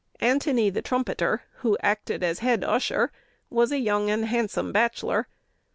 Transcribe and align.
Antony, 0.19 0.71
the 0.71 0.81
Trumpeter, 0.81 1.43
who 1.57 1.77
acted 1.83 2.23
as 2.23 2.39
head 2.39 2.63
usher, 2.63 3.11
was 3.51 3.71
a 3.71 3.77
young 3.77 4.09
and 4.09 4.25
handsome 4.25 4.71
bachelor. 4.71 5.27